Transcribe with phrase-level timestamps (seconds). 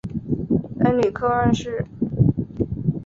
[0.79, 1.85] 恩里克二世。